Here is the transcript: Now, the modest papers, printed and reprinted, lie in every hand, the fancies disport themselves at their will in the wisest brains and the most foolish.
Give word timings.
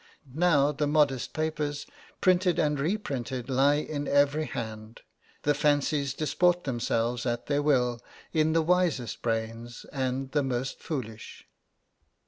Now, 0.33 0.71
the 0.71 0.87
modest 0.87 1.31
papers, 1.31 1.85
printed 2.21 2.57
and 2.57 2.79
reprinted, 2.79 3.49
lie 3.51 3.75
in 3.75 4.07
every 4.07 4.45
hand, 4.45 5.01
the 5.43 5.53
fancies 5.53 6.15
disport 6.15 6.63
themselves 6.63 7.23
at 7.27 7.45
their 7.45 7.61
will 7.61 7.99
in 8.33 8.53
the 8.53 8.63
wisest 8.63 9.21
brains 9.21 9.85
and 9.93 10.31
the 10.31 10.41
most 10.41 10.79
foolish. 10.81 11.45